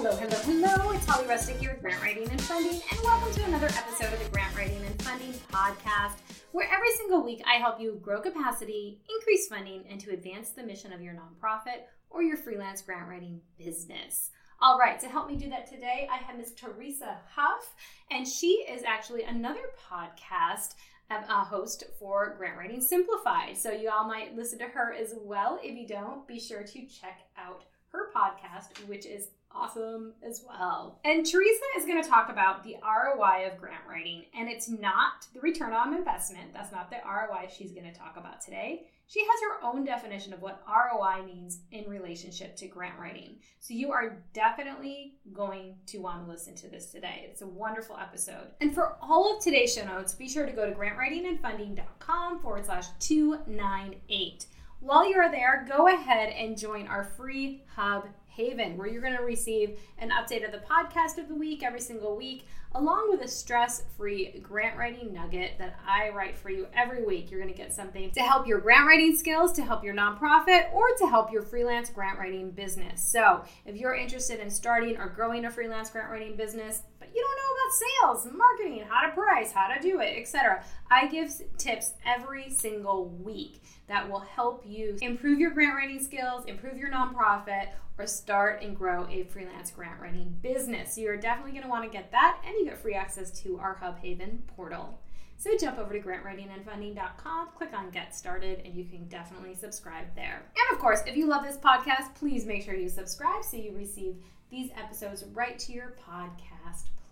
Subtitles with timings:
[0.00, 0.90] Hello, hello, hello.
[0.92, 4.22] It's Holly Rustick here with Grant Writing and Funding, and welcome to another episode of
[4.22, 6.12] the Grant Writing and Funding Podcast
[6.52, 10.62] where every single week I help you grow capacity, increase funding, and to advance the
[10.62, 11.80] mission of your nonprofit
[12.10, 14.30] or your freelance grant writing business.
[14.62, 17.74] All right, to help me do that today, I have Miss Teresa Huff,
[18.12, 20.76] and she is actually another podcast
[21.10, 23.58] uh, host for Grant Writing Simplified.
[23.58, 25.58] So you all might listen to her as well.
[25.60, 31.00] If you don't, be sure to check out her podcast, which is awesome as well.
[31.04, 35.26] And Teresa is going to talk about the ROI of grant writing, and it's not
[35.34, 36.52] the return on investment.
[36.52, 38.86] That's not the ROI she's going to talk about today.
[39.08, 43.36] She has her own definition of what ROI means in relationship to grant writing.
[43.58, 47.26] So you are definitely going to want to listen to this today.
[47.30, 48.48] It's a wonderful episode.
[48.60, 52.88] And for all of today's show notes, be sure to go to grantwritingandfunding.com forward slash
[53.00, 54.46] 298.
[54.80, 59.24] While you're there, go ahead and join our free hub Haven, where you're going to
[59.24, 63.26] receive an update of the podcast of the week every single week, along with a
[63.26, 67.32] stress free grant writing nugget that I write for you every week.
[67.32, 70.72] You're going to get something to help your grant writing skills, to help your nonprofit,
[70.72, 73.02] or to help your freelance grant writing business.
[73.02, 77.22] So, if you're interested in starting or growing a freelance grant writing business, but you
[77.22, 81.30] don't know about sales, marketing, how to price, how to do it, etc., I give
[81.58, 86.90] tips every single week that will help you improve your grant writing skills, improve your
[86.90, 90.94] nonprofit, or start and grow a freelance grant writing business.
[90.94, 93.58] So you're definitely going to want to get that, and you get free access to
[93.58, 95.00] our Hub Haven portal.
[95.36, 100.42] So jump over to grantwritingandfunding.com, click on Get Started, and you can definitely subscribe there.
[100.56, 103.72] And of course, if you love this podcast, please make sure you subscribe so you
[103.76, 104.16] receive
[104.50, 106.57] these episodes right to your podcast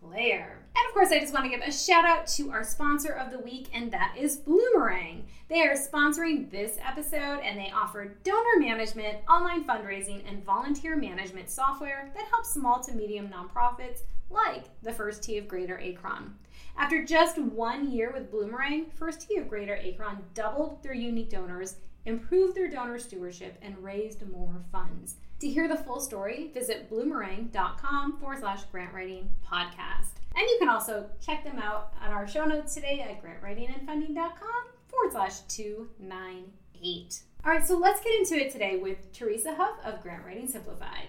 [0.03, 0.59] player.
[0.77, 3.31] And of course, I just want to give a shout out to our sponsor of
[3.31, 5.23] the week, and that is Bloomerang.
[5.49, 11.49] They are sponsoring this episode and they offer donor management, online fundraising, and volunteer management
[11.49, 16.35] software that helps small to medium nonprofits like the First Tee of Greater Akron.
[16.77, 21.77] After just one year with Bloomerang, First Tee of Greater Akron doubled their unique donors,
[22.05, 25.15] improved their donor stewardship, and raised more funds.
[25.41, 30.17] To hear the full story, visit bloomerang.com forward slash grant writing podcast.
[30.35, 35.13] And you can also check them out on our show notes today at grantwritingandfunding.com forward
[35.13, 37.21] slash 298.
[37.45, 41.09] All right, so let's get into it today with Teresa Huff of Grant Writing Simplified.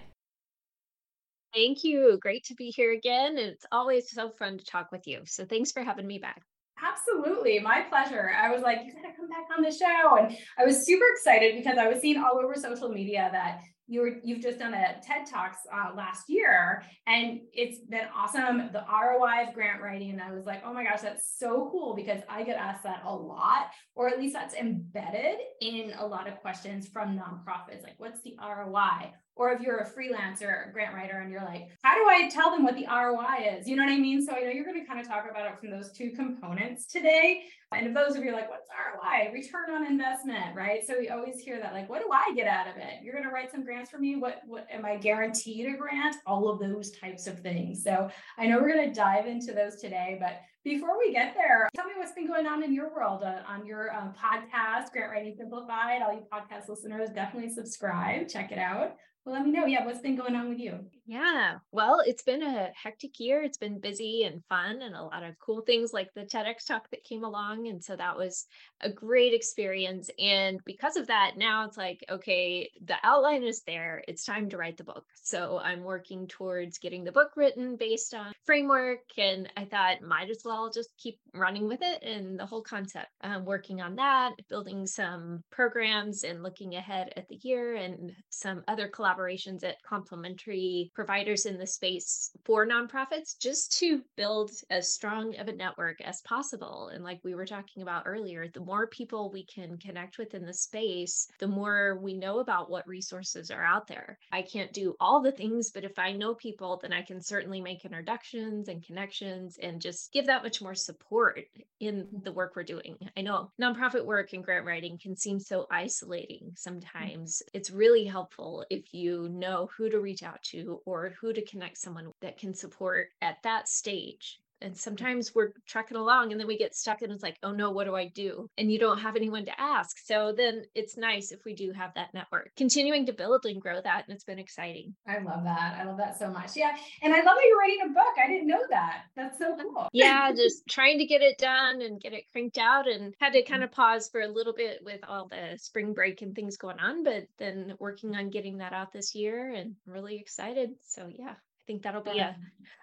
[1.54, 2.18] Thank you.
[2.20, 3.38] Great to be here again.
[3.38, 5.22] It's always so fun to talk with you.
[5.24, 6.42] So thanks for having me back.
[6.86, 8.30] Absolutely, my pleasure.
[8.38, 10.16] I was like, you gotta come back on the show.
[10.16, 14.02] And I was super excited because I was seeing all over social media that you
[14.02, 18.70] were you've just done a TED Talks uh, last year, and it's been awesome.
[18.72, 21.96] The ROI of grant writing, and I was like, oh my gosh, that's so cool
[21.96, 26.28] because I get asked that a lot, or at least that's embedded in a lot
[26.28, 29.12] of questions from nonprofits, like what's the ROI?
[29.38, 32.64] Or if you're a freelancer grant writer and you're like, how do I tell them
[32.64, 33.68] what the ROI is?
[33.68, 34.20] You know what I mean?
[34.24, 36.86] So I know you're going to kind of talk about it from those two components
[36.86, 37.44] today.
[37.72, 39.32] And if those of you are like, what's ROI?
[39.32, 40.84] Return on investment, right?
[40.86, 43.02] So we always hear that, like, what do I get out of it?
[43.02, 44.16] You're going to write some grants for me.
[44.16, 46.16] What, what am I guaranteed a grant?
[46.26, 47.84] All of those types of things.
[47.84, 51.68] So I know we're going to dive into those today, but before we get there,
[51.76, 55.12] tell me what's been going on in your world uh, on your um, podcast, Grant
[55.12, 56.02] Writing Simplified.
[56.02, 58.96] All you podcast listeners, definitely subscribe, check it out.
[59.28, 59.66] Well, let me know.
[59.66, 60.86] Yeah, what's been going on with you?
[61.10, 63.42] Yeah, well, it's been a hectic year.
[63.42, 66.90] It's been busy and fun, and a lot of cool things like the TEDx talk
[66.90, 67.68] that came along.
[67.68, 68.44] And so that was
[68.82, 70.10] a great experience.
[70.18, 74.04] And because of that, now it's like, okay, the outline is there.
[74.06, 75.06] It's time to write the book.
[75.22, 79.00] So I'm working towards getting the book written based on framework.
[79.16, 83.08] And I thought, might as well just keep running with it and the whole concept.
[83.22, 88.62] I'm working on that, building some programs and looking ahead at the year and some
[88.68, 94.92] other collaborations collaborations at complementary providers in the space for nonprofits just to build as
[94.92, 96.90] strong of a network as possible.
[96.92, 100.44] And like we were talking about earlier, the more people we can connect with in
[100.44, 104.18] the space, the more we know about what resources are out there.
[104.32, 107.60] I can't do all the things, but if I know people, then I can certainly
[107.60, 111.44] make introductions and connections and just give that much more support
[111.78, 112.96] in the work we're doing.
[113.16, 117.40] I know nonprofit work and grant writing can seem so isolating sometimes.
[117.54, 121.76] It's really helpful if you know who to reach out to or who to connect
[121.76, 126.58] someone that can support at that stage And sometimes we're trucking along and then we
[126.58, 128.48] get stuck and it's like, oh no, what do I do?
[128.58, 129.98] And you don't have anyone to ask.
[130.04, 133.80] So then it's nice if we do have that network, continuing to build and grow
[133.80, 134.04] that.
[134.06, 134.94] And it's been exciting.
[135.06, 135.78] I love that.
[135.80, 136.56] I love that so much.
[136.56, 136.76] Yeah.
[137.02, 138.14] And I love that you're writing a book.
[138.22, 139.02] I didn't know that.
[139.16, 139.62] That's so mm-hmm.
[139.74, 139.88] cool.
[139.92, 140.32] yeah.
[140.32, 143.62] Just trying to get it done and get it cranked out and had to kind
[143.62, 143.82] of mm-hmm.
[143.82, 147.24] pause for a little bit with all the spring break and things going on, but
[147.38, 150.70] then working on getting that out this year and really excited.
[150.86, 151.34] So yeah
[151.68, 152.34] think that'll be a,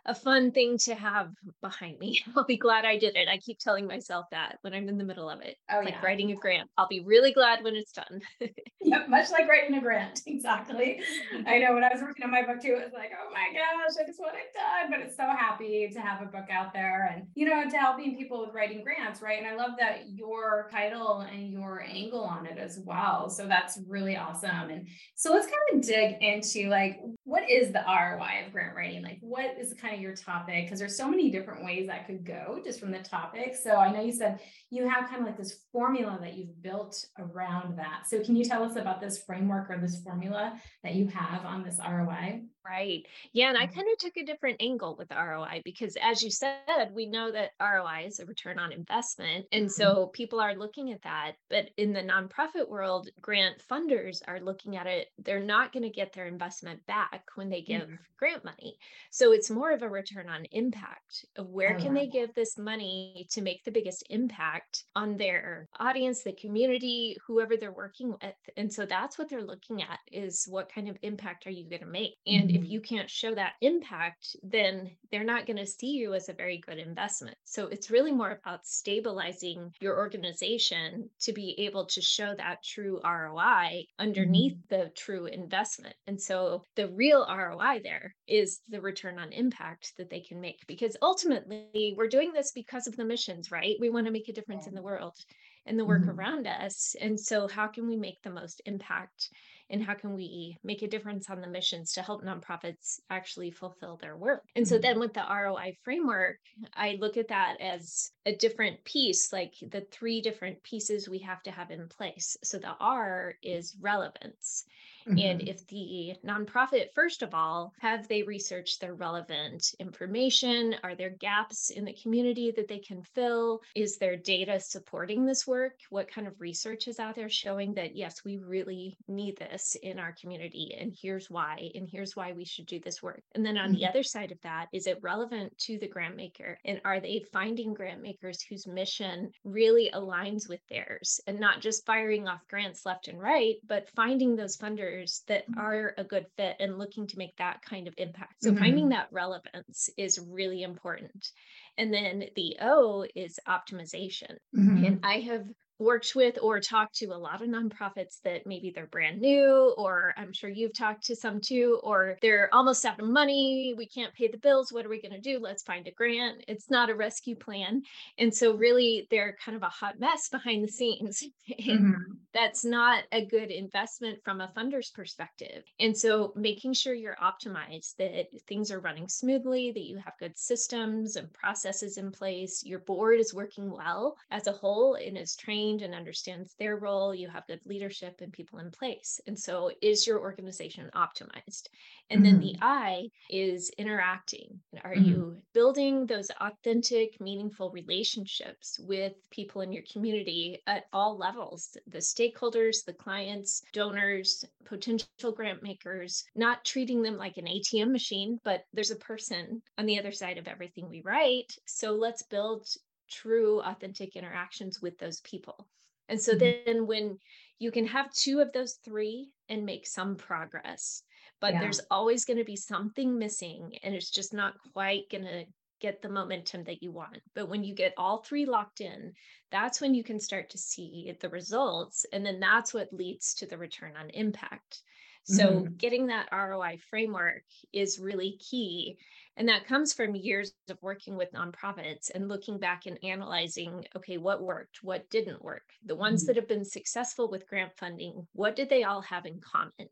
[0.06, 2.22] a fun thing to have behind me.
[2.38, 3.28] I'll be glad I did it.
[3.28, 5.58] I keep telling myself that when I'm in the middle of it.
[5.72, 6.02] Oh, like yeah.
[6.06, 6.70] writing a grant.
[6.78, 8.22] I'll be really glad when it's done.
[8.82, 10.22] yep, much like writing a grant.
[10.36, 11.00] Exactly.
[11.48, 13.48] I know when I was working on my book too, it was like, oh my
[13.54, 14.92] gosh, I just want it done.
[14.92, 18.16] But it's so happy to have a book out there and, you know, to helping
[18.16, 19.40] people with writing grants, right?
[19.40, 23.30] And I love that your title and your angle on it as well.
[23.30, 24.70] So that's really awesome.
[24.70, 29.02] And so let's kind of dig into like, what is the ROI of grant writing?
[29.04, 30.66] Like, what is kind of your topic?
[30.66, 33.56] Because there's so many different ways that could go just from the topic.
[33.56, 34.40] So I know you said
[34.70, 38.04] you have kind of like this formula that you've built around that.
[38.08, 41.64] So can you tell us about this framework or this formula that you have on
[41.64, 42.44] this ROI?
[42.66, 43.06] Right.
[43.32, 43.50] Yeah.
[43.50, 43.76] And I mm-hmm.
[43.76, 47.52] kind of took a different angle with ROI because, as you said, we know that
[47.62, 49.46] ROI is a return on investment.
[49.52, 49.82] And mm-hmm.
[49.82, 51.34] so people are looking at that.
[51.50, 55.10] But in the nonprofit world, grant funders are looking at it.
[55.20, 57.96] They're not going to get their investment back when they give mm-hmm.
[58.18, 58.78] grant money.
[59.12, 62.58] So it's more of a return on impact of where oh, can they give this
[62.58, 68.36] money to make the biggest impact on their audience, the community, whoever they're working with.
[68.58, 71.82] And so that's what they're looking at is what kind of impact are you going
[71.82, 72.16] to make?
[72.26, 72.72] And if mm-hmm.
[72.72, 76.58] you can't show that impact, then they're not going to see you as a very
[76.58, 77.38] good investment.
[77.44, 83.02] So it's really more about stabilizing your organization to be able to show that true
[83.04, 84.84] ROI underneath mm-hmm.
[84.84, 85.96] the true investment.
[86.08, 90.66] And so the real ROI there is the return on impact that they can make
[90.68, 93.76] because ultimately we're doing this because of the missions, right?
[93.80, 95.18] We want to make a difference in the world
[95.66, 96.20] and the work mm-hmm.
[96.20, 96.96] around us.
[97.02, 99.30] And so how can we make the most impact?
[99.70, 103.98] And how can we make a difference on the missions to help nonprofits actually fulfill
[103.98, 104.44] their work?
[104.56, 104.82] And so mm-hmm.
[104.82, 106.38] then with the roi framework
[106.74, 111.42] i look at that as a different piece like the three different pieces we have
[111.44, 112.38] to have in place.
[112.44, 114.66] So the r is relevance
[115.08, 115.20] Mm-hmm.
[115.20, 120.76] And if the nonprofit, first of all, have they researched their relevant information?
[120.84, 123.62] Are there gaps in the community that they can fill?
[123.76, 125.80] Is there data supporting this work?
[125.90, 130.00] What kind of research is out there showing that, yes, we really need this in
[130.00, 130.76] our community?
[130.80, 133.22] And here's why, and here's why we should do this work.
[133.36, 133.80] And then on mm-hmm.
[133.80, 136.58] the other side of that, is it relevant to the grant maker?
[136.66, 141.86] And are they finding grant makers whose mission really aligns with theirs and not just
[141.86, 144.95] firing off grants left and right, but finding those funders
[145.28, 145.60] that mm-hmm.
[145.60, 148.44] are a good fit and looking to make that kind of impact.
[148.44, 148.60] So mm-hmm.
[148.60, 151.32] finding that relevance is really important.
[151.78, 154.38] And then the O is optimization.
[154.56, 154.86] Mm-hmm.
[154.86, 155.46] And I have
[155.80, 160.14] worked with or talked to a lot of nonprofits that maybe they're brand new, or
[160.18, 163.74] I'm sure you've talked to some too, or they're almost out of money.
[163.78, 164.72] We can't pay the bills.
[164.72, 165.40] What are we going to do?
[165.40, 166.44] Let's find a grant.
[166.48, 167.84] It's not a rescue plan.
[168.18, 171.24] And so, really, they're kind of a hot mess behind the scenes.
[171.66, 172.14] Mm-hmm.
[172.34, 175.64] That's not a good investment from a funder's perspective.
[175.80, 180.38] And so, making sure you're optimized, that things are running smoothly, that you have good
[180.38, 185.36] systems and processes in place, your board is working well as a whole and is
[185.36, 189.20] trained and understands their role, you have good leadership and people in place.
[189.28, 191.68] And so, is your organization optimized?
[192.10, 192.24] And mm-hmm.
[192.24, 192.64] then the mm-hmm.
[192.64, 194.60] I is interacting.
[194.84, 195.06] Are mm-hmm.
[195.06, 202.00] you building those authentic, meaningful relationships with people in your community at all levels the
[202.00, 208.66] stakeholders, the clients, donors, potential grant makers, not treating them like an ATM machine, but
[208.74, 211.56] there's a person on the other side of everything we write.
[211.66, 212.68] So, let's build
[213.10, 215.68] true, authentic interactions with those people.
[216.10, 216.66] And so mm-hmm.
[216.66, 217.20] then when
[217.60, 221.04] you can have two of those three and make some progress,
[221.42, 221.62] but yeah.
[221.62, 225.46] there's always going to be something missing and it's just not quite going to
[225.82, 227.20] get the momentum that you want.
[227.34, 229.14] But when you get all three locked in,
[229.52, 232.06] that's when you can start to see the results.
[232.14, 234.82] And then that's what leads to the return on impact.
[235.28, 235.76] So, mm-hmm.
[235.78, 237.44] getting that ROI framework
[237.74, 239.00] is really key.
[239.38, 244.18] And that comes from years of working with nonprofits and looking back and analyzing okay,
[244.18, 245.64] what worked, what didn't work.
[245.86, 246.28] The ones mm-hmm.
[246.28, 249.90] that have been successful with grant funding, what did they all have in common?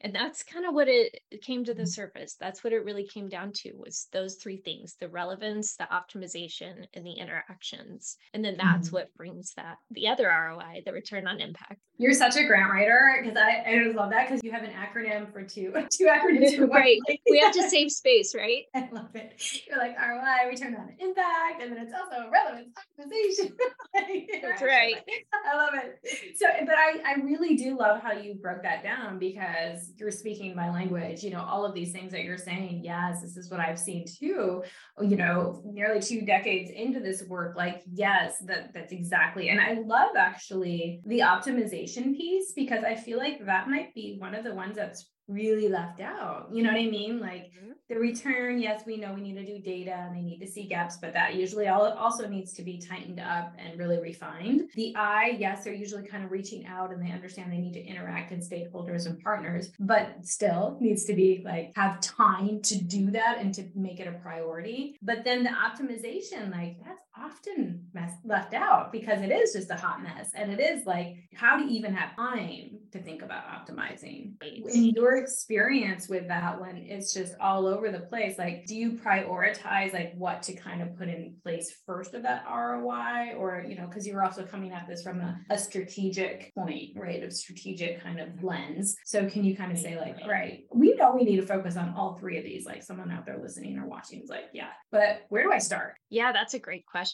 [0.00, 1.88] And that's kind of what it came to the mm-hmm.
[1.88, 2.36] surface.
[2.40, 6.86] That's what it really came down to was those three things the relevance, the optimization,
[6.94, 8.16] and the interactions.
[8.32, 8.96] And then that's mm-hmm.
[8.96, 11.80] what brings that the other ROI, the return on impact.
[11.98, 15.32] You're such a grant writer because I, I love that because you have an acronym
[15.32, 16.98] for two two acronyms for right.
[17.28, 18.64] we have to save space, right?
[18.86, 19.34] I love it.
[19.66, 23.52] You're like ROI, return on impact, and then it's also relevance optimization.
[24.42, 24.96] That's right.
[25.44, 26.36] I love it.
[26.36, 30.54] So, but I, I really do love how you broke that down because you're speaking
[30.54, 31.22] my language.
[31.22, 34.04] You know, all of these things that you're saying, yes, this is what I've seen
[34.06, 34.62] too.
[35.00, 39.48] You know, nearly two decades into this work, like, yes, that that's exactly.
[39.48, 44.34] And I love actually the optimization piece because I feel like that might be one
[44.34, 46.48] of the ones that's really left out.
[46.52, 47.18] You know what I mean?
[47.18, 47.72] Like mm-hmm.
[47.88, 50.66] the return, yes, we know we need to do data and they need to see
[50.66, 54.70] gaps, but that usually all also needs to be tightened up and really refined.
[54.74, 57.84] The I, yes, they're usually kind of reaching out and they understand they need to
[57.84, 63.10] interact with stakeholders and partners, but still needs to be like have time to do
[63.10, 64.96] that and to make it a priority.
[65.02, 69.76] But then the optimization, like that's often mess, left out because it is just a
[69.76, 70.30] hot mess.
[70.34, 74.34] And it is like, how do you even have time to think about optimizing?
[74.42, 78.38] In your experience with that one, it's just all over the place.
[78.38, 82.44] Like, do you prioritize like what to kind of put in place first of that
[82.50, 83.34] ROI?
[83.36, 87.22] Or, you know, because you're also coming at this from a, a strategic point, right?
[87.22, 88.96] Of strategic kind of lens.
[89.04, 91.94] So can you kind of say, like, right, we know we need to focus on
[91.96, 92.66] all three of these.
[92.66, 95.94] Like someone out there listening or watching is like, yeah, but where do I start?
[96.10, 97.05] Yeah, that's a great question.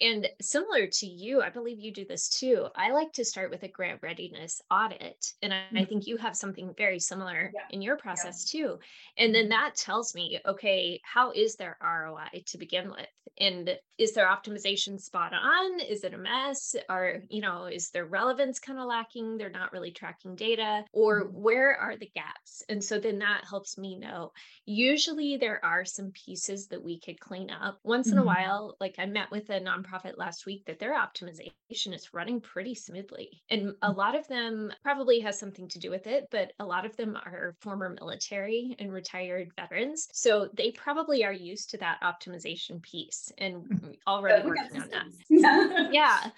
[0.00, 2.68] And similar to you, I believe you do this too.
[2.74, 5.32] I like to start with a grant readiness audit.
[5.42, 5.84] And I, I mm-hmm.
[5.84, 7.60] think you have something very similar yeah.
[7.70, 8.60] in your process yeah.
[8.60, 8.78] too.
[9.16, 9.50] And then mm-hmm.
[9.50, 13.06] that tells me, okay, how is their ROI to begin with?
[13.38, 15.80] And is their optimization spot on?
[15.80, 16.74] Is it a mess?
[16.88, 19.36] Or, you know, is their relevance kind of lacking?
[19.36, 21.40] They're not really tracking data, or mm-hmm.
[21.40, 22.62] where are the gaps?
[22.68, 24.32] And so then that helps me know.
[24.66, 27.78] Usually there are some pieces that we could clean up.
[27.82, 28.18] Once mm-hmm.
[28.18, 32.12] in a while, like I met with a nonprofit last week that their optimization is
[32.12, 33.42] running pretty smoothly.
[33.50, 33.96] And a mm.
[33.96, 37.16] lot of them probably has something to do with it, but a lot of them
[37.16, 40.08] are former military and retired veterans.
[40.12, 43.96] So they probably are used to that optimization piece and mm.
[44.06, 45.06] already working on that.
[45.28, 45.88] Yeah.
[45.92, 46.30] yeah.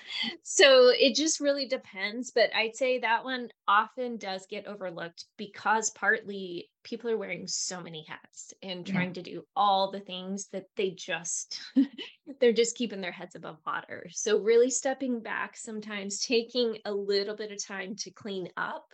[0.43, 2.31] So it just really depends.
[2.31, 7.81] But I'd say that one often does get overlooked because partly people are wearing so
[7.81, 9.15] many hats and trying yeah.
[9.15, 11.61] to do all the things that they just
[12.41, 17.37] they're just keeping their heads above water so really stepping back sometimes taking a little
[17.37, 18.87] bit of time to clean up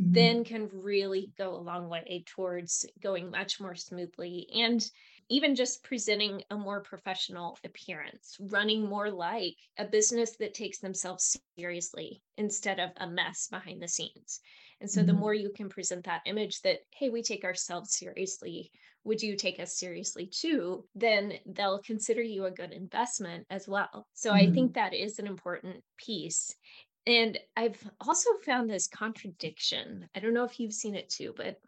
[0.00, 0.12] mm-hmm.
[0.12, 4.90] then can really go a long way towards going much more smoothly and
[5.30, 11.38] even just presenting a more professional appearance, running more like a business that takes themselves
[11.56, 14.40] seriously instead of a mess behind the scenes.
[14.80, 15.08] And so mm-hmm.
[15.08, 18.70] the more you can present that image that, hey, we take ourselves seriously,
[19.04, 20.84] would you take us seriously too?
[20.94, 24.06] Then they'll consider you a good investment as well.
[24.14, 24.50] So mm-hmm.
[24.50, 26.54] I think that is an important piece.
[27.06, 30.08] And I've also found this contradiction.
[30.14, 31.58] I don't know if you've seen it too, but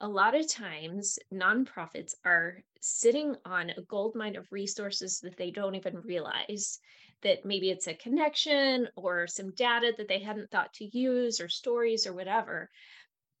[0.00, 5.50] a lot of times nonprofits are sitting on a gold mine of resources that they
[5.50, 6.78] don't even realize
[7.22, 11.48] that maybe it's a connection or some data that they hadn't thought to use or
[11.48, 12.70] stories or whatever.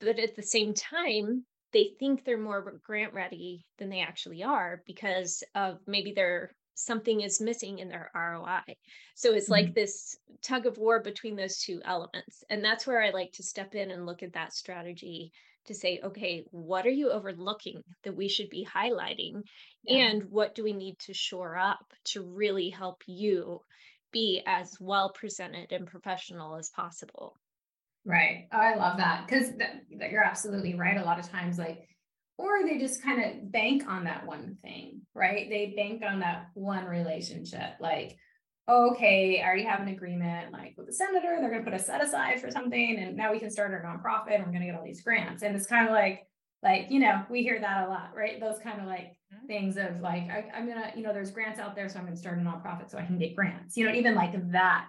[0.00, 4.82] But at the same time, they think they're more grant ready than they actually are
[4.86, 8.74] because of maybe their something is missing in their ROI.
[9.14, 9.52] So it's mm-hmm.
[9.52, 12.42] like this tug of war between those two elements.
[12.48, 15.32] And that's where I like to step in and look at that strategy
[15.66, 19.42] to say, okay, what are you overlooking that we should be highlighting?
[19.84, 20.08] Yeah.
[20.08, 23.60] And what do we need to shore up to really help you
[24.12, 27.36] be as well presented and professional as possible?
[28.04, 28.48] Right.
[28.52, 30.96] Oh, I love that because that, that you're absolutely right.
[30.96, 31.86] A lot of times, like,
[32.38, 35.48] or they just kind of bank on that one thing, right?
[35.50, 37.74] They bank on that one relationship.
[37.78, 38.16] Like,
[38.68, 41.82] okay, I already have an agreement like with the senator, they're going to put a
[41.82, 44.66] set aside for something, and now we can start our nonprofit and we're going to
[44.66, 45.42] get all these grants.
[45.42, 46.26] And it's kind of like,
[46.62, 48.38] like, you know, we hear that a lot, right?
[48.38, 49.46] Those kind of like mm-hmm.
[49.46, 52.14] things of like, I, going to, you know, there's grants out there, so I'm going
[52.14, 54.88] to start a nonprofit so I can get grants, you know, even like that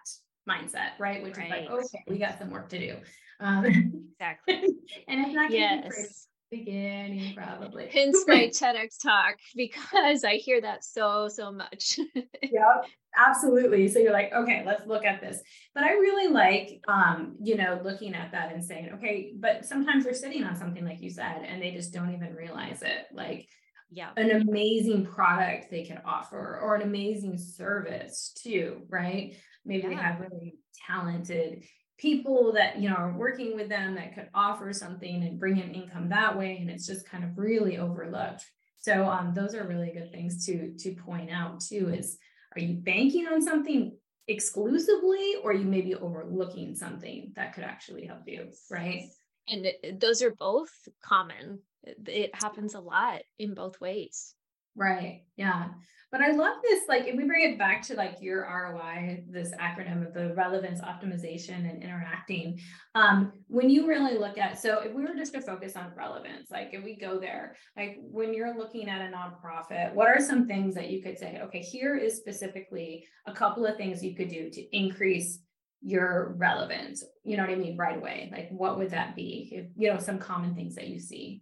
[0.49, 1.23] mindset, right?
[1.23, 1.45] Which right.
[1.45, 2.97] is like, okay, we got some work to do.
[3.39, 3.65] Um,
[4.13, 4.55] exactly.
[5.07, 11.29] and it's not yes beginning probably hence my tedx talk because i hear that so
[11.29, 11.97] so much
[12.43, 13.87] yep absolutely.
[13.87, 15.41] So you're like okay let's look at this.
[15.73, 20.03] But i really like um you know looking at that and saying okay but sometimes
[20.03, 23.05] they're sitting on something like you said and they just don't even realize it.
[23.13, 23.47] Like
[23.89, 24.11] yeah.
[24.15, 29.35] an amazing product they can offer or an amazing service too right?
[29.65, 29.89] Maybe yeah.
[29.89, 30.55] they have really
[30.87, 31.63] talented
[31.97, 35.75] people that you know are working with them that could offer something and bring in
[35.75, 38.43] income that way and it's just kind of really overlooked.
[38.77, 42.17] So um, those are really good things to to point out too is
[42.55, 43.95] are you banking on something
[44.27, 49.03] exclusively or you may be overlooking something that could actually help you right?
[49.47, 49.67] And
[49.99, 50.71] those are both
[51.03, 51.59] common.
[51.83, 54.35] It happens a lot in both ways
[54.75, 55.23] Right.
[55.35, 55.69] Yeah.
[56.11, 56.83] But I love this.
[56.89, 60.81] Like, if we bring it back to like your ROI, this acronym of the relevance,
[60.81, 62.59] optimization, and interacting,
[62.95, 66.51] um, when you really look at, so if we were just to focus on relevance,
[66.51, 70.47] like if we go there, like when you're looking at a nonprofit, what are some
[70.47, 74.27] things that you could say, okay, here is specifically a couple of things you could
[74.27, 75.39] do to increase
[75.81, 77.05] your relevance?
[77.23, 77.77] You know what I mean?
[77.77, 78.29] Right away.
[78.33, 79.49] Like, what would that be?
[79.53, 81.41] If, you know, some common things that you see.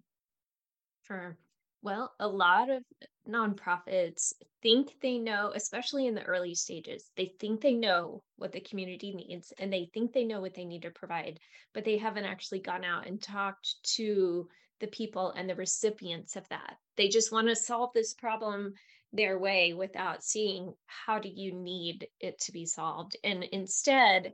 [1.07, 1.39] Sure.
[1.81, 2.83] Well, a lot of
[3.27, 8.61] nonprofits think they know, especially in the early stages, they think they know what the
[8.61, 11.39] community needs and they think they know what they need to provide,
[11.73, 16.47] but they haven't actually gone out and talked to the people and the recipients of
[16.49, 16.77] that.
[16.95, 18.73] They just want to solve this problem
[19.11, 23.17] their way without seeing how do you need it to be solved.
[23.23, 24.33] And instead,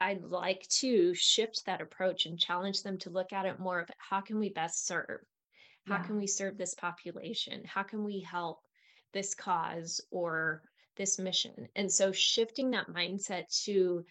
[0.00, 3.90] I'd like to shift that approach and challenge them to look at it more of
[3.98, 5.20] how can we best serve?
[5.86, 6.02] How yeah.
[6.04, 7.62] can we serve this population?
[7.64, 8.60] How can we help
[9.12, 10.62] this cause or
[10.96, 11.68] this mission?
[11.76, 14.04] And so shifting that mindset to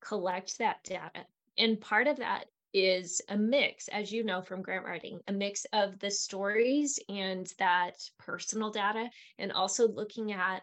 [0.00, 1.26] collect that data.
[1.58, 5.64] And part of that is a mix, as you know from grant writing, a mix
[5.72, 10.62] of the stories and that personal data, and also looking at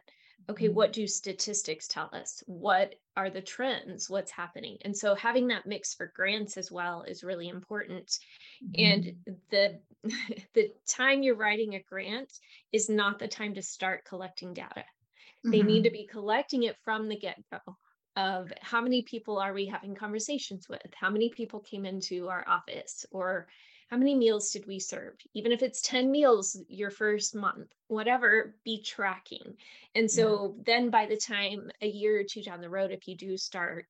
[0.49, 0.75] okay, mm-hmm.
[0.75, 2.43] what do statistics tell us?
[2.47, 4.09] What are the trends?
[4.09, 4.77] What's happening?
[4.81, 8.17] And so having that mix for grants as well is really important.
[8.63, 8.71] Mm-hmm.
[8.77, 9.79] And the
[10.53, 12.31] the time you're writing a grant
[12.71, 14.81] is not the time to start collecting data.
[14.81, 15.51] Mm-hmm.
[15.51, 15.83] They need mm-hmm.
[15.83, 17.77] to be collecting it from the get-go
[18.15, 20.81] of how many people are we having conversations with?
[20.93, 23.47] How many people came into our office or
[23.89, 28.55] how many meals did we serve even if it's 10 meals your first month whatever
[28.63, 29.55] be tracking
[29.95, 30.63] and so yeah.
[30.65, 33.85] then by the time a year or two down the road if you do start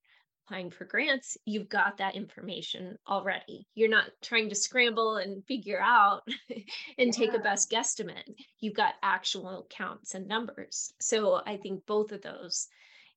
[0.46, 5.80] applying for grants you've got that information already you're not trying to scramble and figure
[5.82, 6.64] out and
[6.98, 7.12] yeah.
[7.12, 12.22] take a best guesstimate you've got actual counts and numbers so i think both of
[12.22, 12.68] those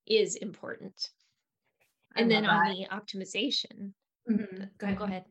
[0.07, 1.11] is important
[2.15, 2.51] and then that.
[2.51, 3.93] on the optimization
[4.31, 4.65] mm-hmm.
[4.79, 5.25] go ahead, go ahead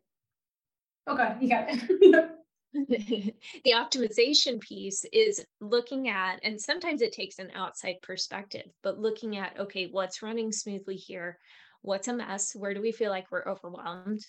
[1.07, 2.31] Okay, you got it.
[3.63, 9.37] the optimization piece is looking at, and sometimes it takes an outside perspective, but looking
[9.37, 11.37] at, okay, what's running smoothly here?
[11.81, 12.55] What's a mess?
[12.55, 14.25] Where do we feel like we're overwhelmed?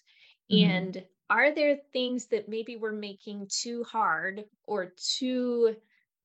[0.53, 0.71] Mm-hmm.
[0.71, 5.75] And are there things that maybe we're making too hard or too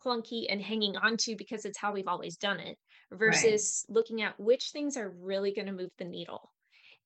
[0.03, 2.77] clunky and hanging on to because it's how we've always done it
[3.11, 3.95] versus right.
[3.95, 6.51] looking at which things are really going to move the needle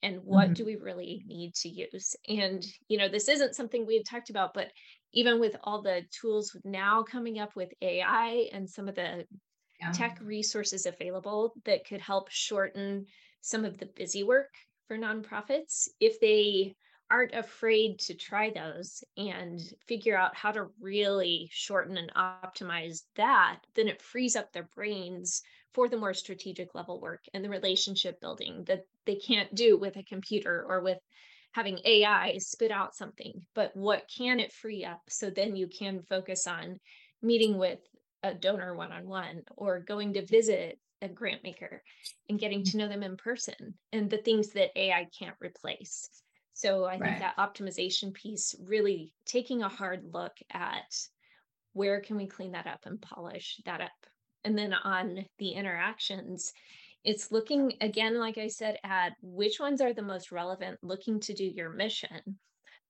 [0.04, 0.54] and what mm-hmm.
[0.54, 4.30] do we really need to use and you know this isn't something we had talked
[4.30, 4.70] about but
[5.14, 9.26] even with all the tools now coming up with ai and some of the
[9.80, 9.92] yeah.
[9.92, 13.06] tech resources available that could help shorten
[13.42, 14.54] some of the busy work
[14.88, 16.76] for nonprofits if they
[17.12, 23.60] aren't afraid to try those and figure out how to really shorten and optimize that,
[23.76, 25.44] then it frees up their brains
[25.76, 29.98] for the more strategic level work and the relationship building that they can't do with
[29.98, 30.98] a computer or with
[31.52, 33.46] having AI spit out something.
[33.54, 36.80] But what can it free up so then you can focus on
[37.22, 37.80] meeting with
[38.24, 41.84] a donor one on one or going to visit a grant maker
[42.30, 46.10] and getting to know them in person and the things that AI can't replace.
[46.54, 47.02] So I right.
[47.02, 50.96] think that optimization piece really taking a hard look at
[51.74, 53.92] where can we clean that up and polish that up
[54.46, 56.54] and then on the interactions,
[57.04, 61.34] it's looking again, like I said, at which ones are the most relevant, looking to
[61.34, 62.40] do your mission.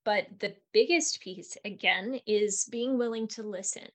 [0.03, 3.87] But the biggest piece, again, is being willing to listen,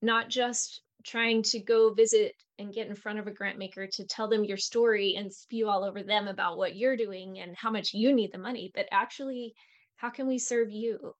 [0.00, 4.04] not just trying to go visit and get in front of a grant maker to
[4.04, 7.70] tell them your story and spew all over them about what you're doing and how
[7.70, 9.54] much you need the money, but actually,
[9.96, 11.14] how can we serve you?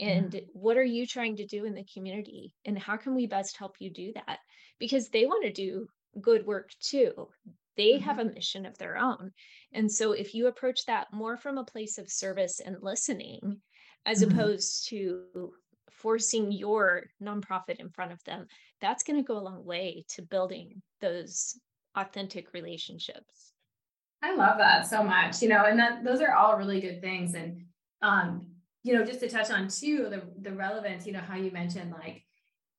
[0.00, 0.40] And yeah.
[0.52, 2.52] what are you trying to do in the community?
[2.64, 4.38] And how can we best help you do that?
[4.78, 5.88] Because they want to do
[6.20, 7.28] good work too.
[7.76, 8.04] They mm-hmm.
[8.04, 9.32] have a mission of their own.
[9.72, 13.60] And so if you approach that more from a place of service and listening,
[14.04, 14.38] as mm-hmm.
[14.38, 15.52] opposed to
[15.90, 18.46] forcing your nonprofit in front of them,
[18.80, 21.58] that's going to go a long way to building those
[21.96, 23.52] authentic relationships.
[24.22, 27.34] I love that so much, you know, and that those are all really good things.
[27.34, 27.64] And
[28.02, 28.46] um,
[28.82, 31.92] you know, just to touch on too, the the relevance, you know, how you mentioned
[31.92, 32.25] like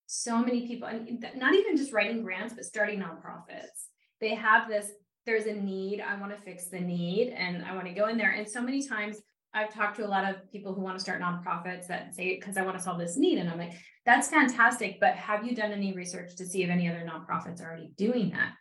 [0.07, 3.87] so many people, and not even just writing grants, but starting nonprofits.
[4.19, 4.89] They have this,
[5.25, 6.01] there's a need.
[6.01, 8.31] I want to fix the need and I want to go in there.
[8.31, 9.21] And so many times
[9.53, 12.57] I've talked to a lot of people who want to start nonprofits that say, because
[12.57, 13.37] I want to solve this need.
[13.37, 13.73] And I'm like,
[14.05, 14.97] that's fantastic.
[14.99, 18.31] But have you done any research to see if any other nonprofits are already doing
[18.31, 18.53] that?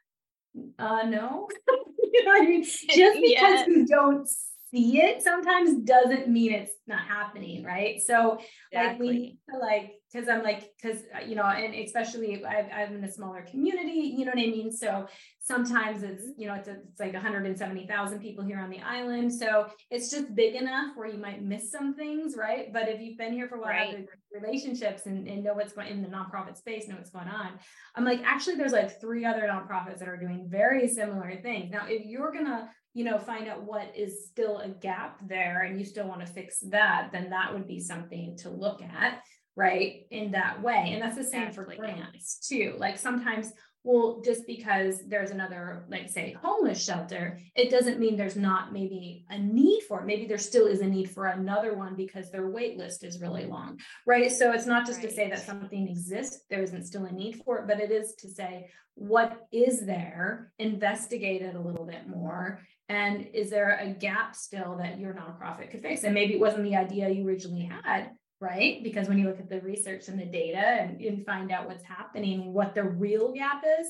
[0.78, 1.48] Uh, no.
[2.12, 2.62] you know what I mean?
[2.64, 3.66] Just because yeah.
[3.66, 4.28] you don't
[4.70, 8.00] see it sometimes doesn't mean it's not happening, right?
[8.02, 8.38] So
[8.72, 8.72] exactly.
[8.72, 12.68] like we need to like because I'm like because uh, you know and especially I,
[12.74, 14.72] I'm in a smaller community, you know what I mean.
[14.72, 15.07] So
[15.40, 19.68] sometimes it's you know it's, a, it's like 170,000 people here on the island, so
[19.90, 22.72] it's just big enough where you might miss some things, right?
[22.72, 24.07] But if you've been here for a while, right.
[24.33, 27.52] relationships and, and know what's going in the nonprofit space, know what's going on.
[27.94, 31.70] I'm like actually there's like three other nonprofits that are doing very similar things.
[31.70, 35.78] Now if you're gonna you know, find out what is still a gap there and
[35.78, 39.20] you still want to fix that, then that would be something to look at,
[39.54, 40.06] right?
[40.11, 40.92] In that way.
[40.92, 42.74] And that's the same for grants too.
[42.78, 43.52] Like sometimes,
[43.85, 49.26] well, just because there's another, like say, homeless shelter, it doesn't mean there's not maybe
[49.28, 50.06] a need for it.
[50.06, 53.44] Maybe there still is a need for another one because their wait list is really
[53.44, 54.32] long, right?
[54.32, 55.11] So it's not just right.
[55.11, 58.14] to say that something exists, there isn't still a need for it, but it is
[58.20, 63.88] to say, what is there, investigate it a little bit more, and is there a
[63.88, 66.05] gap still that your nonprofit could fix?
[66.05, 68.83] And maybe it wasn't the idea you originally had, right?
[68.83, 71.85] Because when you look at the research and the data and, and find out what's
[71.85, 73.88] happening, what the real gap is,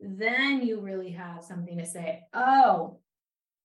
[0.00, 2.98] then you really have something to say, oh,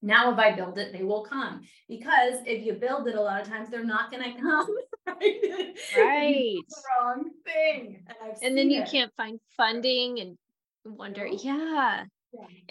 [0.02, 1.62] now if I build it, they will come.
[1.90, 4.68] Because if you build it, a lot of times they're not going to come.
[5.08, 5.74] Right.
[5.98, 6.56] right.
[7.02, 8.06] wrong thing.
[8.08, 8.92] And, and then you it.
[8.92, 10.38] can't find funding and
[10.86, 12.04] wonder, yeah,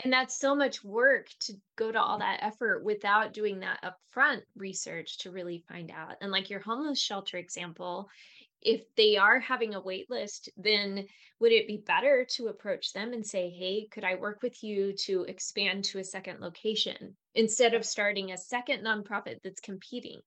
[0.02, 4.42] and that's so much work to go to all that effort without doing that upfront
[4.56, 6.16] research to really find out.
[6.20, 8.08] And like your homeless shelter example,
[8.60, 11.06] if they are having a wait list, then
[11.40, 14.94] would it be better to approach them and say, Hey, could I work with you
[15.04, 20.20] to expand to a second location instead of starting a second nonprofit that's competing?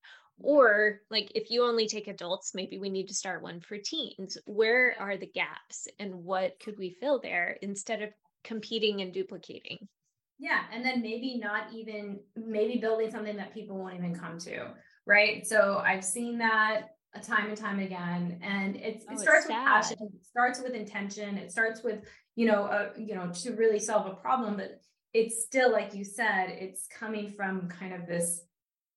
[0.44, 4.38] Or, like, if you only take adults, maybe we need to start one for teens.
[4.46, 8.10] Where are the gaps and what could we fill there instead of
[8.44, 9.88] competing and duplicating.
[10.40, 10.62] Yeah.
[10.74, 14.74] And then maybe not even, maybe building something that people won't even come to.
[15.06, 15.46] Right.
[15.46, 18.40] So I've seen that a time and time again.
[18.42, 22.00] And it's, oh, it starts with passion, it starts with intention, it starts with,
[22.36, 24.58] you know, uh, you know, to really solve a problem.
[24.58, 24.80] But
[25.14, 28.42] it's still, like you said, it's coming from kind of this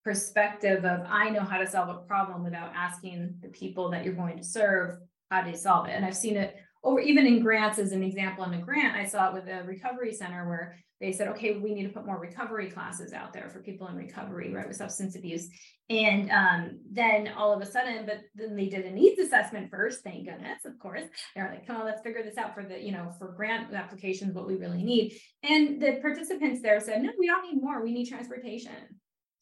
[0.05, 4.15] perspective of I know how to solve a problem without asking the people that you're
[4.15, 4.99] going to serve
[5.31, 5.93] how do you solve it.
[5.93, 9.05] And I've seen it or even in grants as an example in a grant i
[9.05, 12.19] saw it with a recovery center where they said okay we need to put more
[12.19, 15.49] recovery classes out there for people in recovery right with substance abuse.
[15.91, 20.03] And um, then all of a sudden but then they did a needs assessment first
[20.03, 21.03] thank goodness of course.
[21.35, 24.35] They're like come on let's figure this out for the you know for grant applications
[24.35, 25.19] what we really need.
[25.43, 27.83] And the participants there said no we don't need more.
[27.83, 28.73] We need transportation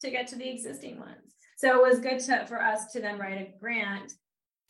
[0.01, 1.35] to get to the existing ones.
[1.55, 4.11] So it was good to, for us to then write a grant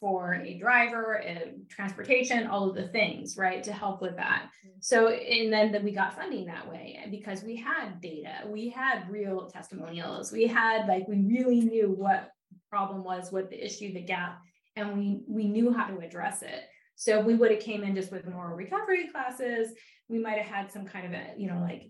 [0.03, 4.49] for a driver, a transportation, all of the things, right, to help with that.
[4.67, 4.75] Mm-hmm.
[4.81, 9.09] So, and then, then we got funding that way because we had data, we had
[9.09, 12.31] real testimonials, we had like we really knew what
[12.69, 14.41] problem was, what the issue, the gap,
[14.75, 16.63] and we we knew how to address it.
[16.95, 19.69] So if we would have came in just with more recovery classes,
[20.09, 21.83] we might have had some kind of a, you know, like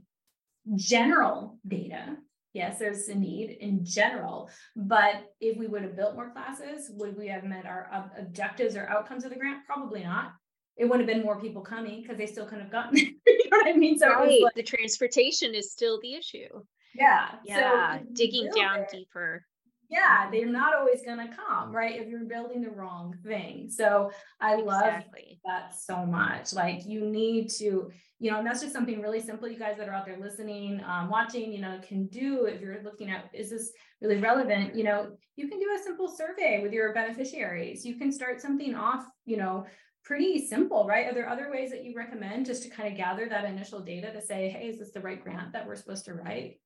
[0.75, 2.15] general data
[2.53, 4.49] yes, there's a need in general.
[4.75, 8.75] But if we would have built more classes, would we have met our ob- objectives
[8.75, 9.65] or outcomes of the grant?
[9.65, 10.33] Probably not.
[10.77, 13.57] It would have been more people coming because they still couldn't have gotten you know
[13.57, 13.97] what I mean?
[13.97, 14.41] So right.
[14.41, 16.47] like, the transportation is still the issue.
[16.95, 17.29] Yeah.
[17.45, 17.99] Yeah.
[17.99, 19.45] So digging down it, deeper
[19.93, 22.01] yeah, they're not always going to come, right?
[22.01, 23.69] If you're building the wrong thing.
[23.69, 24.09] So
[24.41, 25.39] I love exactly.
[25.45, 26.51] that so much.
[26.51, 29.47] Like you need to, you know, and that's just something really simple.
[29.47, 32.81] You guys that are out there listening, um, watching, you know, can do if you're
[32.83, 34.75] looking at, is this really relevant?
[34.75, 37.85] You know, you can do a simple survey with your beneficiaries.
[37.85, 39.67] You can start something off, you know,
[40.03, 41.05] pretty simple, right?
[41.05, 44.11] Are there other ways that you recommend just to kind of gather that initial data
[44.11, 46.59] to say, hey, is this the right grant that we're supposed to write?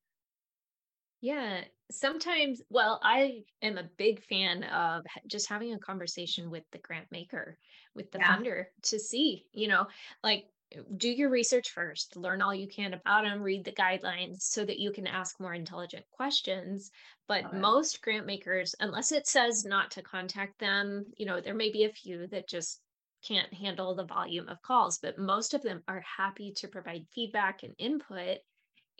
[1.20, 6.78] Yeah, sometimes, well, I am a big fan of just having a conversation with the
[6.78, 7.58] grant maker,
[7.94, 8.36] with the yeah.
[8.36, 9.86] funder to see, you know,
[10.22, 14.42] like uh, do your research first, learn all you can about them, read the guidelines
[14.42, 16.92] so that you can ask more intelligent questions.
[17.26, 21.70] But most grant makers, unless it says not to contact them, you know, there may
[21.72, 22.80] be a few that just
[23.26, 27.64] can't handle the volume of calls, but most of them are happy to provide feedback
[27.64, 28.38] and input.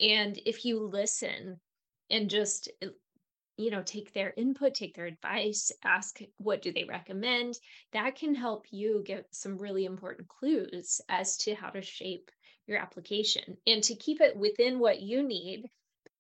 [0.01, 1.61] And if you listen
[2.11, 2.89] and just uh,
[3.57, 7.59] you know take their input take their advice ask what do they recommend?
[7.93, 12.31] That can help you get some really important clues as to how to shape
[12.67, 15.69] your application and to keep it within what you need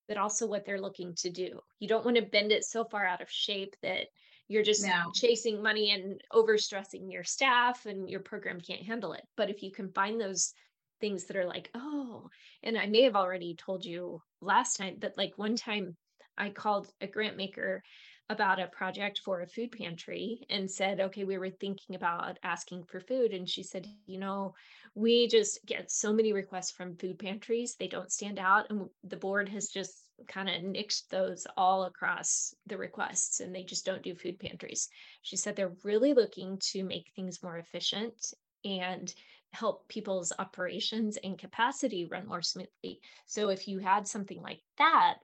[0.09, 1.61] but also what they're looking to do.
[1.79, 4.07] You don't want to bend it so far out of shape that
[4.49, 5.11] you're just no.
[5.15, 9.23] chasing money and overstressing your staff and your program can't handle it.
[9.37, 10.55] But if you can find those
[11.01, 12.29] things that are like, oh,
[12.63, 15.97] and I may have already told you last time that like one time
[16.37, 17.83] I called a grant maker
[18.31, 22.85] about a project for a food pantry and said, okay, we were thinking about asking
[22.85, 23.33] for food.
[23.33, 24.55] And she said, you know,
[24.95, 28.69] we just get so many requests from food pantries, they don't stand out.
[28.69, 33.63] And the board has just kind of nixed those all across the requests and they
[33.63, 34.89] just don't do food pantries.
[35.23, 38.35] She said they're really looking to make things more efficient
[38.65, 39.15] and
[39.53, 43.01] help people's operations and capacity run more smoothly.
[43.27, 45.17] So if you had something like that,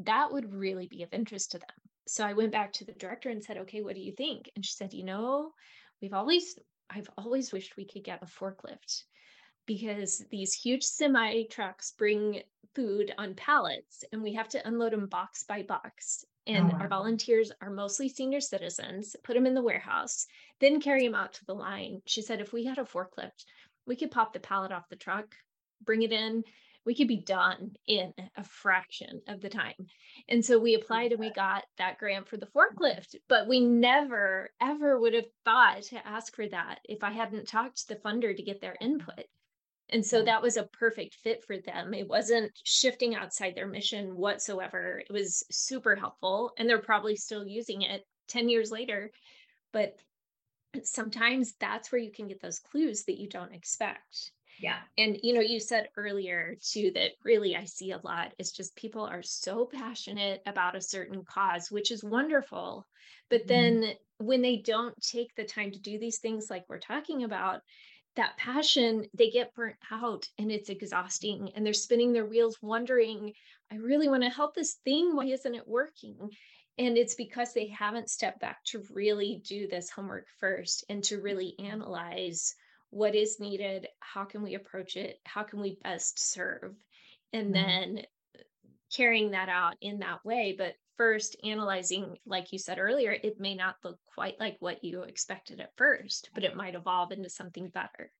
[0.00, 1.68] that would really be of interest to them
[2.06, 4.50] so I went back to the director and said, okay, what do you think?
[4.54, 5.52] And she said, you know,
[6.00, 6.58] we've always,
[6.88, 9.02] I've always wished we could get a forklift
[9.66, 12.42] because these huge semi trucks bring
[12.74, 16.24] food on pallets and we have to unload them box by box.
[16.48, 16.80] Oh, and oh, wow.
[16.82, 20.26] our volunteers are mostly senior citizens, put them in the warehouse,
[20.60, 22.02] then carry them out to the line.
[22.06, 23.44] She said, if we had a forklift,
[23.86, 25.34] we could pop the pallet off the truck,
[25.84, 26.44] bring it in,
[26.86, 29.88] we could be done in a fraction of the time.
[30.28, 33.60] And so we oh, applied and we got that grant for the forklift, but we
[33.60, 37.96] never ever would have thought to ask for that if I hadn't talked to the
[37.96, 39.24] funder to get their input.
[39.90, 41.94] And so that was a perfect fit for them.
[41.94, 45.00] It wasn't shifting outside their mission whatsoever.
[45.08, 49.12] It was super helpful and they're probably still using it 10 years later.
[49.72, 49.96] But
[50.82, 54.32] sometimes that's where you can get those clues that you don't expect.
[54.58, 54.78] Yeah.
[54.96, 58.74] And you know, you said earlier too that really I see a lot is just
[58.74, 62.86] people are so passionate about a certain cause, which is wonderful.
[63.28, 63.80] But mm-hmm.
[63.80, 67.60] then when they don't take the time to do these things like we're talking about,
[68.16, 73.32] that passion, they get burnt out and it's exhausting and they're spinning their wheels wondering,
[73.70, 75.14] I really want to help this thing.
[75.14, 76.30] Why isn't it working?
[76.78, 81.20] And it's because they haven't stepped back to really do this homework first and to
[81.20, 82.54] really analyze
[82.90, 86.74] what is needed how can we approach it how can we best serve
[87.32, 87.52] and mm-hmm.
[87.52, 88.02] then
[88.92, 93.54] carrying that out in that way but first analyzing like you said earlier it may
[93.54, 97.68] not look quite like what you expected at first but it might evolve into something
[97.68, 98.10] better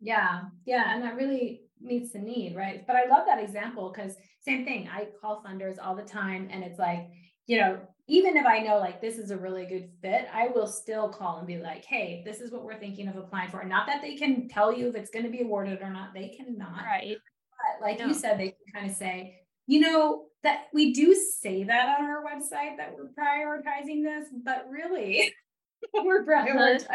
[0.00, 4.14] yeah yeah and that really meets the need right but i love that example because
[4.40, 7.08] same thing i call funders all the time and it's like
[7.46, 10.66] you know even if I know like this is a really good fit, I will
[10.66, 13.64] still call and be like, hey, this is what we're thinking of applying for.
[13.64, 16.28] Not that they can tell you if it's going to be awarded or not, they
[16.28, 16.84] cannot.
[16.84, 17.16] Right.
[17.50, 18.06] But like no.
[18.06, 22.04] you said, they can kind of say, you know, that we do say that on
[22.04, 25.32] our website that we're prioritizing this, but really
[25.94, 26.86] we're prioritizing.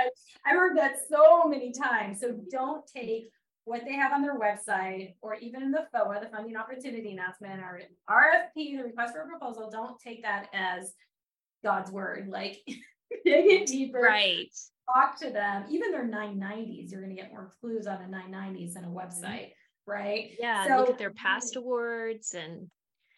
[0.45, 2.21] I've heard that so many times.
[2.21, 3.29] So don't take
[3.65, 7.62] what they have on their website or even in the FOA, the funding opportunity announcement
[7.62, 10.93] or RFP, the request for a proposal, don't take that as
[11.63, 12.29] God's word.
[12.29, 12.81] Like dig
[13.25, 13.99] it deeper.
[13.99, 14.49] Right.
[14.93, 15.65] Talk to them.
[15.69, 18.97] Even their 990s, you're going to get more clues on a 990s than a mm-hmm.
[18.97, 19.51] website.
[19.88, 20.32] Right.
[20.39, 20.67] Yeah.
[20.67, 22.70] So, look at their past awards and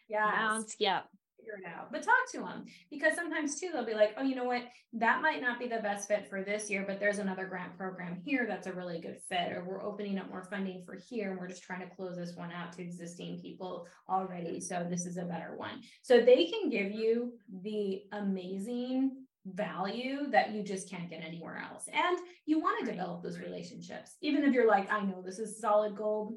[0.08, 0.30] yeah.
[0.30, 0.76] Mounts.
[0.78, 1.02] Yeah
[1.44, 1.92] figure it out.
[1.92, 4.62] But talk to them because sometimes too they'll be like, oh, you know what,
[4.94, 8.20] that might not be the best fit for this year, but there's another grant program
[8.24, 11.40] here that's a really good fit, or we're opening up more funding for here, and
[11.40, 14.60] we're just trying to close this one out to existing people already.
[14.60, 15.80] So this is a better one.
[16.02, 21.86] So they can give you the amazing value that you just can't get anywhere else.
[21.92, 25.60] And you want to develop those relationships, even if you're like, I know this is
[25.60, 26.34] solid gold.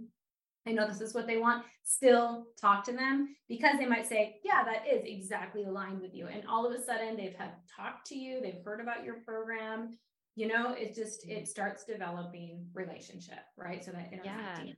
[0.67, 4.37] I know this is what they want, still talk to them because they might say,
[4.43, 6.27] Yeah, that is exactly aligned with you.
[6.27, 9.97] And all of a sudden they've had talked to you, they've heard about your program.
[10.35, 13.83] You know, it just it starts developing relationship, right?
[13.83, 14.67] So that interacting.
[14.67, 14.73] Yeah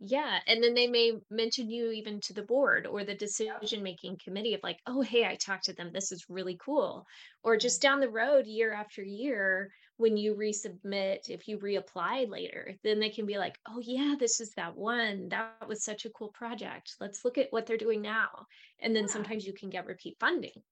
[0.00, 0.38] yeah.
[0.46, 4.54] And then they may mention you even to the board or the decision making committee
[4.54, 5.90] of like, oh, hey, I talked to them.
[5.92, 7.06] This is really cool.
[7.42, 12.74] Or just down the road, year after year, when you resubmit, if you reapply later,
[12.82, 15.28] then they can be like, oh, yeah, this is that one.
[15.28, 16.96] That was such a cool project.
[17.00, 18.46] Let's look at what they're doing now.
[18.80, 19.12] And then yeah.
[19.12, 20.62] sometimes you can get repeat funding.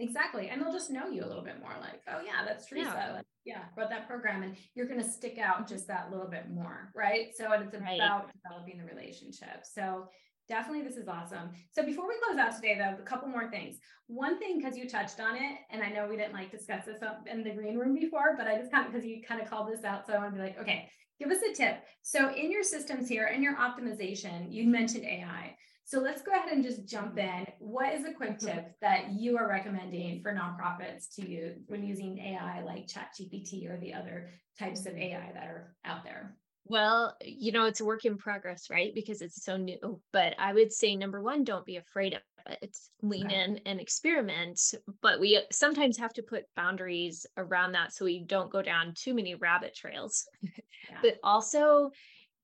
[0.00, 0.48] Exactly.
[0.48, 2.92] And they'll just know you a little bit more like, oh, yeah, that's Teresa.
[2.94, 4.44] Yeah, like, yeah about that program.
[4.44, 6.92] And you're going to stick out just that little bit more.
[6.94, 7.36] Right.
[7.36, 7.96] So it's right.
[7.96, 9.64] about developing the relationship.
[9.64, 10.08] So
[10.48, 11.50] definitely this is awesome.
[11.72, 13.78] So before we close out today, though, a couple more things.
[14.06, 17.02] One thing, because you touched on it, and I know we didn't like discuss this
[17.02, 19.48] up in the green room before, but I just kind of, because you kind of
[19.48, 20.06] called this out.
[20.06, 21.82] So I want to be like, okay, give us a tip.
[22.02, 25.56] So in your systems here, in your optimization, you mentioned AI.
[25.84, 27.46] So let's go ahead and just jump in.
[27.60, 28.46] What is a quick mm-hmm.
[28.46, 33.78] tip that you are recommending for nonprofits to use when using AI like ChatGPT or
[33.80, 36.36] the other types of AI that are out there?
[36.64, 38.94] Well, you know, it's a work in progress, right?
[38.94, 40.00] Because it's so new.
[40.12, 42.20] But I would say number one, don't be afraid of
[42.62, 42.76] it.
[43.02, 43.40] Lean okay.
[43.40, 44.60] in and experiment.
[45.00, 49.14] But we sometimes have to put boundaries around that so we don't go down too
[49.14, 50.26] many rabbit trails.
[50.90, 50.98] Yeah.
[51.02, 51.90] but also,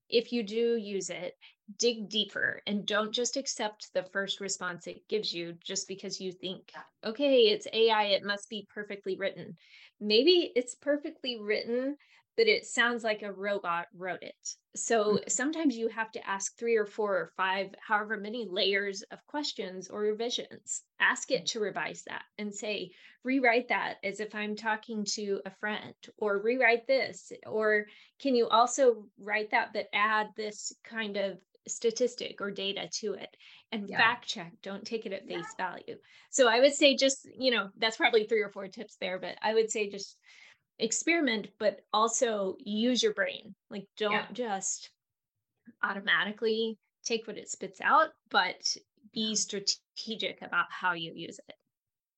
[0.09, 1.33] if you do use it,
[1.77, 6.31] dig deeper and don't just accept the first response it gives you just because you
[6.31, 6.71] think,
[7.03, 9.57] okay, it's AI, it must be perfectly written.
[9.99, 11.95] Maybe it's perfectly written,
[12.37, 14.35] but it sounds like a robot wrote it.
[14.75, 15.23] So mm-hmm.
[15.27, 19.87] sometimes you have to ask three or four or five, however many layers of questions
[19.89, 20.81] or revisions.
[20.99, 22.91] Ask it to revise that and say,
[23.23, 27.31] rewrite that as if I'm talking to a friend, or rewrite this.
[27.47, 27.85] Or
[28.21, 33.35] can you also write that, but add this kind of statistic or data to it
[33.71, 33.97] and yeah.
[33.97, 35.69] fact check don't take it at face yeah.
[35.71, 35.95] value
[36.29, 39.35] so i would say just you know that's probably three or four tips there but
[39.41, 40.15] i would say just
[40.79, 44.25] experiment but also use your brain like don't yeah.
[44.33, 44.89] just
[45.83, 48.75] automatically take what it spits out but
[49.13, 51.55] be strategic about how you use it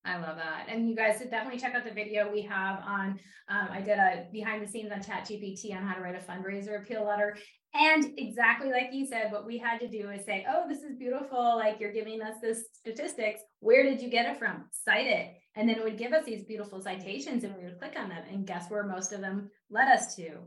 [0.07, 0.67] I love that.
[0.69, 3.19] And you guys should definitely check out the video we have on.
[3.49, 6.81] Um, I did a behind the scenes on ChatGPT on how to write a fundraiser
[6.81, 7.37] appeal letter.
[7.77, 10.97] And exactly like you said, what we had to do is say, oh, this is
[10.97, 11.57] beautiful.
[11.57, 13.41] Like you're giving us this statistics.
[13.59, 14.65] Where did you get it from?
[14.71, 15.35] Cite it.
[15.55, 18.23] And then it would give us these beautiful citations and we would click on them.
[18.31, 20.39] And guess where most of them led us to?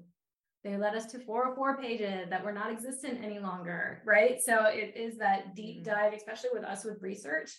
[0.63, 4.41] They led us to 404 pages that were not existent any longer, right?
[4.41, 5.91] So it is that deep mm-hmm.
[5.91, 7.51] dive, especially with us with research,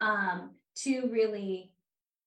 [0.00, 1.72] um, to really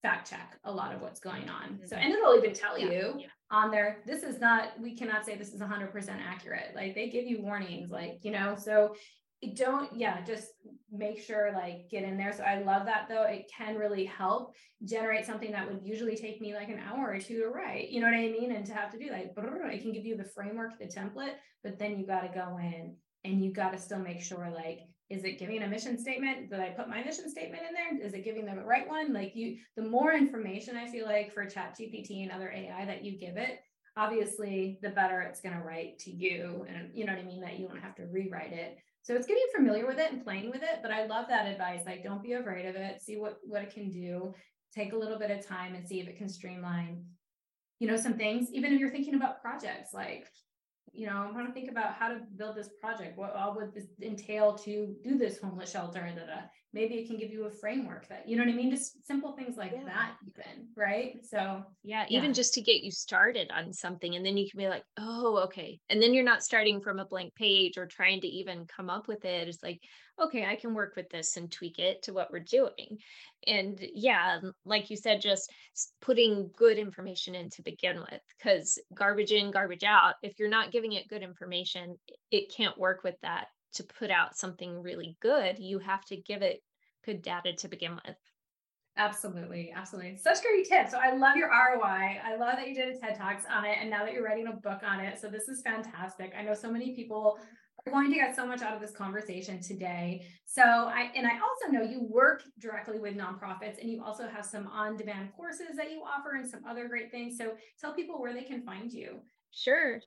[0.01, 1.79] fact check a lot of what's going on.
[1.85, 2.05] So, mm-hmm.
[2.05, 2.85] and it'll even tell yeah.
[2.85, 3.27] you yeah.
[3.51, 5.93] On there, this is not, we cannot say this is 100%
[6.25, 6.73] accurate.
[6.75, 8.95] Like they give you warnings, like, you know, so
[9.55, 10.49] don't yeah just
[10.91, 12.31] make sure like get in there.
[12.31, 13.23] So i love that though.
[13.23, 17.19] It can really help generate something that would usually take me like an hour or
[17.19, 17.89] two to write.
[17.89, 18.51] You know what i mean?
[18.51, 21.33] And to have to do like it can give you the framework the template
[21.63, 24.79] but then you got to go in and you got to still make sure like
[25.11, 28.13] is it giving a mission statement did i put my mission statement in there is
[28.13, 31.45] it giving them the right one like you the more information i feel like for
[31.45, 33.59] chat gpt and other ai that you give it
[33.97, 37.41] obviously the better it's going to write to you and you know what i mean
[37.41, 40.51] that you don't have to rewrite it so it's getting familiar with it and playing
[40.51, 41.81] with it, but I love that advice.
[41.85, 43.01] Like, don't be afraid of it.
[43.01, 44.33] See what what it can do.
[44.73, 47.03] Take a little bit of time and see if it can streamline,
[47.79, 48.49] you know, some things.
[48.53, 50.27] Even if you're thinking about projects, like,
[50.93, 53.17] you know, I want to think about how to build this project.
[53.17, 56.01] What all would this entail to do this homeless shelter?
[56.01, 56.41] Da, da
[56.73, 58.71] maybe it can give you a framework that you know what i mean?
[58.71, 59.83] Just simple things like yeah.
[59.85, 61.19] that even right?
[61.23, 62.19] So yeah, yeah.
[62.19, 65.41] even just to get you started on something and then you can be like oh
[65.45, 65.79] okay.
[65.89, 69.07] And then you're not starting from a blank page or trying to even come up
[69.07, 69.47] with it.
[69.47, 69.81] It's like
[70.21, 72.97] okay i can work with this and tweak it to what we're doing.
[73.47, 75.51] And yeah um, like you said just
[76.01, 80.71] putting good information in to begin with because garbage in garbage out if you're not
[80.71, 81.97] giving it good information
[82.29, 86.41] it can't work with that to put out something really good, you have to give
[86.41, 86.61] it
[87.05, 88.17] good data to begin with.
[88.97, 90.17] Absolutely, absolutely.
[90.17, 90.91] Such great tips.
[90.91, 92.19] So I love your ROI.
[92.23, 94.47] I love that you did a TED Talks on it and now that you're writing
[94.47, 95.19] a book on it.
[95.19, 96.33] So this is fantastic.
[96.37, 97.39] I know so many people
[97.85, 100.25] are going to get so much out of this conversation today.
[100.45, 104.45] So I and I also know you work directly with nonprofits and you also have
[104.45, 107.37] some on-demand courses that you offer and some other great things.
[107.37, 109.21] So tell people where they can find you.
[109.51, 110.01] Sure.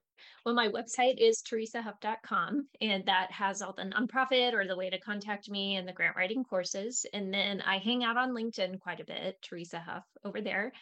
[0.44, 4.98] Well, my website is teresahuff.com, and that has all the nonprofit or the way to
[4.98, 7.06] contact me and the grant writing courses.
[7.12, 10.72] And then I hang out on LinkedIn quite a bit, Teresa Huff over there.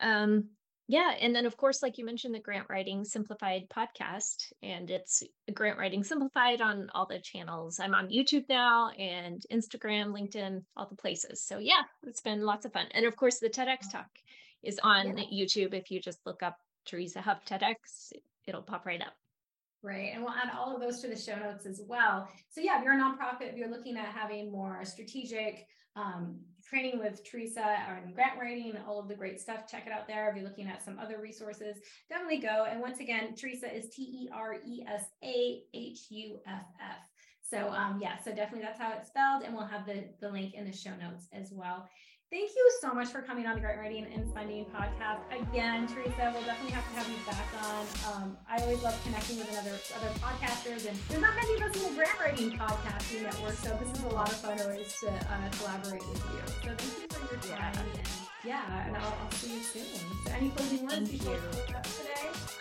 [0.00, 0.48] Um,
[0.88, 1.14] yeah.
[1.20, 5.22] And then, of course, like you mentioned, the Grant Writing Simplified podcast, and it's
[5.54, 7.78] Grant Writing Simplified on all the channels.
[7.78, 11.44] I'm on YouTube now and Instagram, LinkedIn, all the places.
[11.44, 12.86] So, yeah, it's been lots of fun.
[12.90, 14.10] And of course, the TEDx talk
[14.62, 15.24] is on yeah.
[15.24, 18.12] YouTube if you just look up Teresa Huff TEDx,
[18.46, 19.14] it'll pop right up.
[19.82, 20.10] Right.
[20.14, 22.28] And we'll add all of those to the show notes as well.
[22.50, 27.00] So, yeah, if you're a nonprofit, if you're looking at having more strategic um, training
[27.00, 30.30] with Teresa on grant writing, all of the great stuff, check it out there.
[30.30, 31.78] If you're looking at some other resources,
[32.08, 32.66] definitely go.
[32.70, 36.98] And once again, Teresa is T E R E S A H U F F.
[37.42, 39.42] So, um, yeah, so definitely that's how it's spelled.
[39.42, 41.88] And we'll have the, the link in the show notes as well.
[42.32, 45.20] Thank you so much for coming on the Grant Writing and Funding podcast.
[45.38, 47.86] Again, Teresa, we'll definitely have to have you back on.
[48.10, 51.76] Um, I always love connecting with another other podcasters, and there's not many of us
[51.76, 55.10] in the Grant Writing podcasting network, so this is a lot of fun always to
[55.10, 56.40] uh, collaborate with you.
[56.46, 57.74] So thank you for your time.
[57.94, 58.21] Yeah.
[58.44, 59.84] Yeah, and I'll, I'll see you soon.
[60.26, 61.18] So any closing words Thank you.
[61.18, 62.12] today?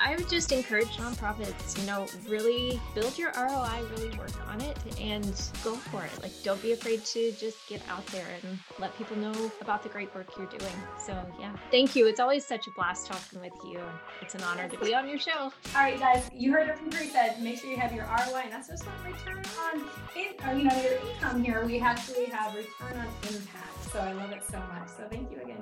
[0.03, 4.77] I would just encourage nonprofits, you know, really build your ROI, really work on it
[4.99, 5.25] and
[5.63, 6.21] go for it.
[6.21, 9.89] Like, don't be afraid to just get out there and let people know about the
[9.89, 10.73] great work you're doing.
[11.03, 12.07] So, yeah, thank you.
[12.07, 13.79] It's always such a blast talking with you.
[14.21, 15.31] It's an honor to be on your show.
[15.39, 17.35] All right, guys, you heard it from Teresa.
[17.39, 19.81] Make sure you have your ROI, and that's just not return on,
[20.15, 21.63] in, uh, you know, your income here.
[21.65, 23.83] We actually have return on impact.
[23.91, 24.87] So I love it so much.
[24.87, 25.61] So thank you again.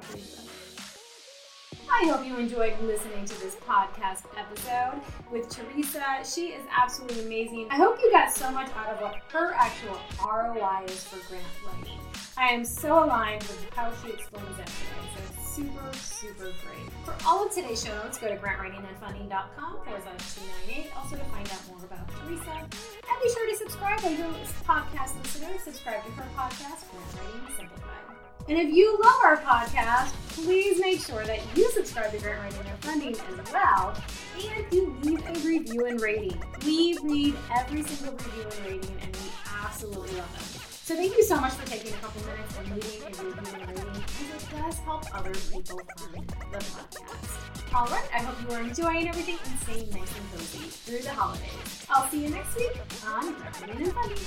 [1.92, 5.02] I hope you enjoyed listening to this podcast episode
[5.32, 6.04] with Teresa.
[6.24, 7.68] She is absolutely amazing.
[7.70, 11.46] I hope you got so much out of what her actual ROI is for grant
[11.66, 12.00] writing.
[12.38, 15.04] I am so aligned with how she explains that today.
[15.14, 16.88] So it's super, super great.
[17.04, 20.36] For all of today's show notes, go to grantwritingandfunding.com forward slash
[20.68, 20.92] 298.
[20.96, 22.52] Also to find out more about Teresa.
[22.52, 25.52] And be sure to subscribe while you're a podcast listener.
[25.66, 28.29] Subscribe to her podcast, Grant Writing Simplified.
[28.50, 32.66] And if you love our podcast, please make sure that you subscribe to Grant Writing
[32.68, 33.96] and Funding as well,
[34.44, 36.42] and you leave a review and rating.
[36.66, 39.30] We read every single review and rating, and we
[39.64, 40.42] absolutely love them.
[40.84, 43.68] So thank you so much for taking a couple minutes and leaving a review and
[43.70, 47.76] rating, because it does help other people find the podcast.
[47.76, 51.12] All right, I hope you are enjoying everything and staying nice and cozy through the
[51.12, 51.86] holidays.
[51.88, 52.76] I'll see you next week
[53.06, 54.18] on Grant Writing and Funding.